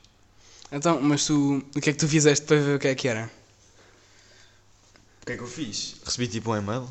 Então, 0.70 1.00
mas 1.00 1.24
tu, 1.24 1.64
o 1.74 1.80
que 1.80 1.90
é 1.90 1.92
que 1.92 1.98
tu 1.98 2.06
fizeste 2.06 2.44
para 2.44 2.60
ver 2.60 2.76
o 2.76 2.78
que 2.78 2.88
é 2.88 2.94
que 2.94 3.08
era? 3.08 3.30
O 5.28 5.30
que 5.30 5.34
é 5.34 5.36
que 5.36 5.42
eu 5.42 5.46
fiz? 5.46 5.96
Recebi 6.06 6.26
tipo 6.26 6.50
um 6.52 6.56
e-mail 6.56 6.88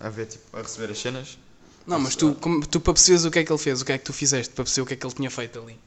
a, 0.00 0.06
a 0.08 0.10
ver, 0.10 0.26
tipo, 0.26 0.56
a 0.56 0.60
receber 0.62 0.90
as 0.90 0.98
cenas. 0.98 1.38
Não, 1.86 2.00
mas 2.00 2.16
tu, 2.16 2.34
como, 2.34 2.66
tu 2.66 2.80
para 2.80 2.92
perceberes 2.92 3.24
o 3.24 3.30
que 3.30 3.38
é 3.38 3.44
que 3.44 3.52
ele 3.52 3.58
fez, 3.58 3.80
o 3.80 3.84
que 3.84 3.92
é 3.92 3.98
que 3.98 4.04
tu 4.04 4.12
fizeste 4.12 4.52
para 4.52 4.64
perceber 4.64 4.82
o 4.82 4.86
que 4.86 4.94
é 4.94 4.96
que 4.96 5.06
ele 5.06 5.14
tinha 5.14 5.30
feito 5.30 5.60
ali. 5.60 5.78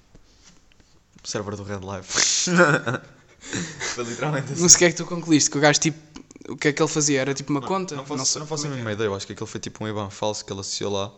Server 1.21 1.53
do 1.57 1.63
Red 1.63 1.81
Live. 1.83 2.07
Foi 3.93 4.05
literalmente 4.05 4.53
assim. 4.53 4.61
Não 4.61 4.69
sei 4.69 4.75
o 4.75 4.79
que 4.79 4.85
é 4.85 4.91
que 4.91 4.95
tu 4.95 5.05
concluíste, 5.05 5.49
que 5.49 5.57
o 5.57 5.61
gajo 5.61 5.81
tipo, 5.81 5.99
o 6.47 6.55
que 6.55 6.69
é 6.69 6.71
que 6.71 6.81
ele 6.81 6.89
fazia? 6.89 7.19
Era 7.19 7.33
tipo 7.33 7.51
uma 7.51 7.61
conta? 7.61 7.93
Não 7.93 8.05
faço, 8.05 8.25
sei 8.25 8.39
não 8.39 8.47
faço 8.47 8.67
a 8.67 8.69
é 8.69 8.71
mínima 8.71 8.93
ideia, 8.93 9.07
eu 9.07 9.15
acho 9.15 9.27
que 9.27 9.33
aquilo 9.33 9.47
foi 9.47 9.59
tipo 9.59 9.83
um 9.83 9.87
IBAN 9.89 10.09
falso 10.09 10.45
que 10.45 10.53
ele 10.53 10.61
associou 10.61 10.93
lá. 10.93 11.11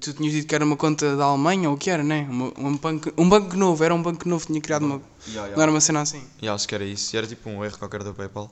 Tu 0.00 0.14
tinhas 0.14 0.32
dito 0.32 0.48
que 0.48 0.54
era 0.54 0.64
uma 0.64 0.78
conta 0.78 1.14
da 1.14 1.24
Alemanha 1.24 1.68
ou 1.68 1.74
o 1.74 1.78
que 1.78 1.90
era, 1.90 2.02
né? 2.02 2.26
Uma- 2.30 2.52
um, 2.56 2.76
banco, 2.78 3.12
um 3.18 3.28
banco 3.28 3.54
novo, 3.54 3.84
era 3.84 3.94
um 3.94 4.02
banco 4.02 4.26
novo, 4.26 4.46
tinha 4.46 4.62
criado 4.62 4.86
uma. 4.86 5.02
Yeah, 5.28 5.54
Não 5.54 5.62
era 5.62 5.70
uma 5.70 5.80
cena 5.82 6.00
assim. 6.00 6.26
E 6.40 6.48
acho 6.48 6.66
que 6.66 6.74
era 6.74 6.84
isso. 6.84 7.14
E 7.14 7.18
era 7.18 7.26
tipo 7.26 7.50
um 7.50 7.62
erro 7.62 7.76
qualquer 7.76 8.02
do 8.02 8.14
PayPal. 8.14 8.50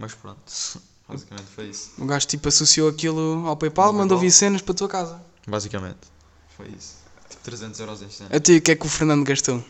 Mas 0.00 0.14
pronto. 0.14 0.40
Basicamente 1.08 1.46
foi 1.54 1.66
isso. 1.68 1.90
O 1.98 2.06
gajo 2.06 2.26
tipo 2.26 2.48
associou 2.48 2.88
aquilo 2.88 3.44
ao 3.46 3.56
PayPal, 3.56 3.92
mandou 3.92 4.16
vir 4.18 4.30
cenas 4.30 4.62
para 4.62 4.72
a 4.72 4.76
tua 4.76 4.88
casa. 4.88 5.20
Basicamente. 5.46 5.98
Foi 6.56 6.68
isso. 6.68 6.94
Tipo 7.28 7.42
300 7.42 7.80
euros 7.80 8.02
este 8.02 8.22
ano. 8.22 8.34
A 8.34 8.40
ti, 8.40 8.56
o 8.56 8.62
que 8.62 8.70
é 8.70 8.76
que 8.76 8.86
o 8.86 8.88
Fernando 8.88 9.24
gastou? 9.24 9.62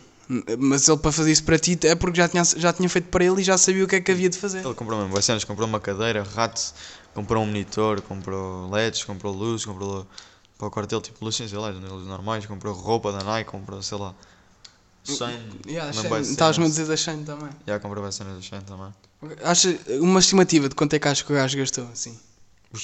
Mas 0.59 0.87
ele 0.87 0.97
para 0.97 1.11
fazer 1.11 1.31
isso 1.31 1.43
para 1.43 1.57
ti 1.59 1.77
é 1.83 1.95
porque 1.95 2.17
já 2.17 2.27
tinha, 2.29 2.43
já 2.43 2.71
tinha 2.71 2.87
feito 2.87 3.09
para 3.09 3.25
ele 3.25 3.41
e 3.41 3.43
já 3.43 3.57
sabia 3.57 3.83
o 3.83 3.87
que 3.87 3.95
é 3.95 4.01
que 4.01 4.11
havia 4.11 4.29
de 4.29 4.37
fazer. 4.37 4.63
Ele 4.63 4.73
comprou 4.75 4.97
mesmo 5.01 5.21
cenas, 5.21 5.43
comprou 5.43 5.67
uma 5.67 5.79
cadeira, 5.79 6.23
rato, 6.23 6.73
comprou 7.13 7.43
um 7.43 7.47
monitor, 7.47 8.01
comprou 8.01 8.69
LEDs, 8.69 9.03
comprou 9.03 9.33
luz, 9.33 9.65
comprou 9.65 10.07
para 10.57 10.67
o 10.67 10.71
quartel 10.71 11.01
tipo 11.01 11.25
luzes 11.25 11.49
sem 11.49 11.59
LEDs, 11.59 11.81
luzes 11.81 12.07
normais, 12.07 12.45
comprou 12.45 12.73
roupa 12.73 13.11
da 13.11 13.23
Nike, 13.23 13.49
comprou 13.49 13.81
sei 13.81 13.97
lá. 13.97 14.13
Shane. 15.03 15.59
Yeah, 15.67 15.89
Estavas-me 15.89 16.37
a 16.39 16.43
cenas. 16.45 16.69
dizer 16.69 16.85
da 16.85 16.95
Shane 16.95 17.25
também. 17.25 17.49
Já 17.65 17.79
comprou 17.79 18.03
boas 18.03 18.13
cenas 18.15 18.35
da 18.35 18.41
Shane 18.41 18.63
também. 18.63 18.93
Acha 19.43 19.77
uma 19.99 20.19
estimativa 20.19 20.67
de 20.67 20.75
quanto 20.75 20.93
é 20.95 20.99
que 20.99 21.07
acho 21.07 21.25
que 21.25 21.31
o 21.31 21.35
gajo 21.35 21.57
gastou 21.57 21.87
assim? 21.91 22.17
Ui. 22.73 22.81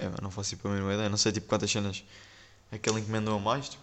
Eu 0.00 0.10
não 0.22 0.30
faço 0.30 0.50
tipo 0.50 0.68
a 0.68 0.70
mínima 0.70 0.94
ideia, 0.94 1.08
não 1.08 1.16
sei 1.18 1.32
tipo 1.32 1.46
quantas 1.46 1.70
cenas 1.70 2.02
é 2.70 2.78
que 2.78 2.88
ele 2.88 3.00
encomendou 3.00 3.36
a 3.36 3.38
mais, 3.38 3.68
tipo, 3.68 3.82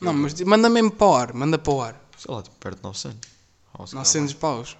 Não, 0.00 0.12
mas 0.14 0.40
manda 0.40 0.68
mesmo 0.70 0.90
para 0.90 1.06
o 1.06 1.14
ar, 1.14 1.32
manda 1.34 1.58
para 1.58 1.72
o 1.72 1.82
ar. 1.82 2.00
sei 2.18 2.34
lá, 2.34 2.42
tipo 2.42 2.56
perto 2.56 2.78
de 2.78 2.82
900. 2.84 3.28
Ou 3.78 3.86
se 3.86 3.92
calhar 3.92 4.04
900 4.06 4.34
paus. 4.34 4.76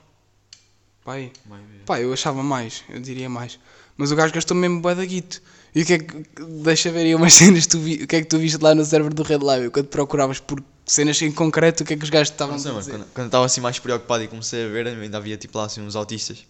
Pai, 1.05 1.31
mais. 1.45 1.63
Maybe. 1.63 1.85
pá, 1.85 2.01
eu 2.01 2.13
achava 2.13 2.43
mais, 2.43 2.83
eu 2.89 2.99
diria 3.01 3.29
mais. 3.29 3.59
Mas 3.97 4.11
o 4.11 4.17
gajo 4.17 4.33
gastou 4.33 4.57
mesmo 4.57 4.81
bué 4.81 4.95
da 4.95 5.05
guito. 5.05 5.43
E 5.75 5.83
o 5.83 5.85
que 5.87 5.93
é 5.93 5.99
que. 5.99 6.25
Deixa 6.63 6.91
ver 6.91 7.01
aí 7.01 7.15
umas 7.15 7.35
cenas, 7.37 7.67
tu 7.67 7.79
vi, 7.79 8.03
o 8.05 8.07
que 8.07 8.17
é 8.17 8.23
que 8.23 8.27
tu 8.29 8.39
viste 8.39 8.57
lá 8.59 8.75
no 8.75 8.85
server 8.85 9.13
do 9.13 9.23
Red 9.23 9.39
Live? 9.39 9.71
Quando 9.71 9.87
procuravas 9.89 10.41
por 10.41 10.63
cenas 10.87 11.21
em 11.23 11.33
concreto, 11.33 11.83
o 11.83 11.87
que 11.87 11.95
é 11.95 11.97
que 11.97 12.05
os 12.05 12.11
gajos 12.11 12.31
estavam 12.31 12.55
a 12.55 12.59
dizer? 12.59 12.71
quando, 12.93 13.05
quando 13.07 13.19
eu 13.19 13.27
estava 13.27 13.47
assim 13.47 13.61
mais 13.61 13.79
preocupado 13.79 14.23
e 14.25 14.29
comecei 14.29 14.67
a 14.67 14.69
ver, 14.69 14.87
ainda 14.87 15.17
havia 15.19 15.37
tipo 15.37 15.57
lá 15.59 15.65
assim 15.65 15.81
uns 15.81 15.97
autistas 15.97 16.45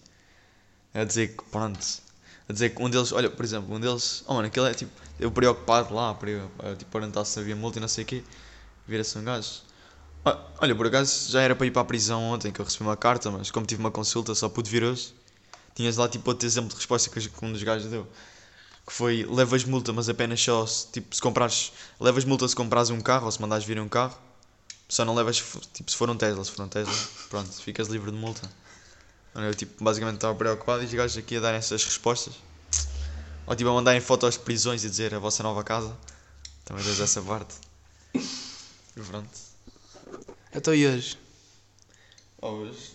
a 0.93 1.03
dizer 1.03 1.29
que 1.35 1.43
pronto, 1.45 1.79
a 2.49 2.53
dizer 2.53 2.69
que 2.69 2.81
um 2.81 2.89
deles, 2.89 3.11
olha, 3.11 3.29
por 3.29 3.43
exemplo, 3.43 3.75
um 3.75 3.79
deles, 3.79 4.23
oh 4.27 4.33
mano, 4.35 4.47
aquele 4.47 4.69
é 4.69 4.73
tipo, 4.73 4.91
eu 5.19 5.31
preocupado 5.31 5.93
lá, 5.93 6.13
para 6.13 6.29
tipo, 6.77 6.97
orientar 6.97 7.25
se 7.25 7.39
havia 7.39 7.55
multa 7.55 7.79
e 7.79 7.81
não 7.81 7.87
sei 7.87 8.03
o 8.03 8.07
quê, 8.07 8.23
vira-se 8.87 9.17
um 9.17 9.23
gajo. 9.23 9.49
"Ah, 10.23 10.37
Olha, 10.59 10.75
por 10.75 10.87
acaso 10.87 11.31
já 11.31 11.41
era 11.41 11.55
para 11.55 11.65
ir 11.67 11.71
para 11.71 11.81
a 11.81 11.85
prisão 11.85 12.21
ontem 12.23 12.51
que 12.51 12.59
eu 12.59 12.65
recebi 12.65 12.83
uma 12.83 12.97
carta, 12.97 13.29
mas 13.31 13.51
como 13.51 13.65
tive 13.65 13.79
uma 13.81 13.91
consulta 13.91 14.33
só 14.35 14.47
pude 14.49 14.69
vir 14.69 14.83
hoje, 14.83 15.13
tinhas 15.75 15.97
lá 15.97 16.07
tipo 16.07 16.29
outro 16.29 16.47
exemplo 16.47 16.69
de 16.69 16.75
resposta 16.75 17.09
que, 17.09 17.29
que 17.29 17.45
um 17.45 17.51
dos 17.51 17.61
gajos 17.63 17.89
deu. 17.89 18.07
Que 18.87 18.93
foi, 18.93 19.25
levas 19.29 19.63
multa, 19.63 19.91
mas 19.91 20.07
apenas 20.09 20.39
só, 20.41 20.65
se, 20.65 20.87
tipo, 20.91 21.15
se 21.15 21.21
comprares, 21.21 21.71
levas 21.99 22.23
multa 22.23 22.47
se 22.47 22.55
comprares 22.55 22.89
um 22.91 23.01
carro 23.01 23.25
ou 23.25 23.31
se 23.31 23.41
mandares 23.41 23.65
vir 23.65 23.79
um 23.79 23.89
carro, 23.89 24.15
só 24.87 25.03
não 25.05 25.15
levas, 25.15 25.37
tipo, 25.73 25.89
se 25.91 25.97
for 25.97 26.09
um 26.09 26.15
Tesla, 26.17 26.43
se 26.43 26.51
for 26.51 26.63
um 26.63 26.67
Tesla, 26.67 26.93
pronto, 27.29 27.51
ficas 27.61 27.87
livre 27.87 28.11
de 28.11 28.17
multa. 28.17 28.49
Eu, 29.35 29.53
tipo, 29.53 29.83
basicamente 29.83 30.15
estava 30.15 30.33
preocupado 30.33 30.81
e 30.83 30.85
os 30.85 30.93
gajos 30.93 31.17
aqui 31.17 31.35
a 31.35 31.39
darem 31.41 31.57
essas 31.57 31.83
respostas. 31.83 32.33
Ou, 33.45 33.55
tipo, 33.55 33.69
a 33.69 33.73
mandarem 33.73 33.99
fotos 33.99 34.35
de 34.35 34.39
prisões 34.39 34.83
e 34.85 34.89
dizer 34.89 35.13
a 35.13 35.19
vossa 35.19 35.43
nova 35.43 35.63
casa. 35.63 35.95
Também 36.63 36.83
tens 36.83 36.99
essa 36.99 37.21
parte. 37.21 37.53
E 38.13 39.01
pronto. 39.07 39.29
Então 40.53 40.73
e 40.73 40.87
hoje? 40.87 41.17
Hoje. 42.41 42.91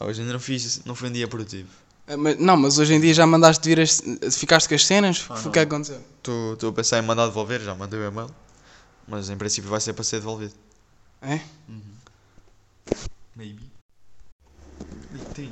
Hoje 0.00 0.20
ainda 0.22 0.32
não 0.32 0.40
fiz, 0.40 0.82
não 0.84 0.94
foi 0.94 1.10
um 1.10 1.12
dia 1.12 1.28
produtivo. 1.28 1.68
Ah, 2.06 2.16
mas- 2.16 2.38
não, 2.38 2.56
mas 2.56 2.78
hoje 2.78 2.94
em 2.94 3.00
dia 3.00 3.12
já 3.12 3.26
mandaste 3.26 3.66
vir 3.68 3.80
as. 3.80 4.02
Ficaste 4.34 4.68
com 4.68 4.74
as 4.74 4.86
cenas? 4.86 5.24
Ah, 5.28 5.34
o 5.34 5.42
que 5.50 5.58
é 5.58 5.66
que 5.66 5.74
aconteceu? 5.74 6.00
Estou 6.16 6.70
a 6.70 6.72
pensar 6.72 6.98
em 6.98 7.02
mandar 7.02 7.26
devolver, 7.26 7.60
já 7.60 7.74
mandei 7.74 7.98
o 8.00 8.04
e-mail. 8.06 8.30
Mas 9.06 9.28
em 9.28 9.36
princípio 9.36 9.68
vai 9.70 9.80
ser 9.80 9.92
para 9.92 10.04
ser 10.04 10.16
devolvido. 10.16 10.54
É? 11.26 11.40
Maybe. 13.34 13.70
Tens. 15.34 15.50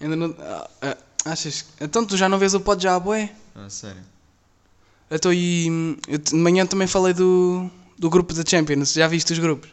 Ainda 0.00 0.14
não. 0.16 0.34
ah, 0.38 0.70
ah, 0.82 0.96
achas? 1.24 1.66
Então 1.80 2.04
tu 2.06 2.16
já 2.16 2.28
não 2.28 2.38
vês 2.38 2.54
o 2.54 2.60
pod 2.60 2.82
já, 2.82 2.98
bué? 2.98 3.34
Ah, 3.54 3.68
sério. 3.68 4.02
Então 5.10 5.32
e. 5.32 5.68
hum, 5.70 5.96
Eu, 6.06 6.18
de 6.18 6.34
manhã 6.34 6.64
também 6.64 6.86
falei 6.86 7.12
do, 7.12 7.68
do 7.98 8.08
grupo 8.08 8.32
da 8.32 8.44
Champions. 8.46 8.92
Já 8.92 9.08
viste 9.08 9.32
os 9.32 9.38
grupos? 9.38 9.68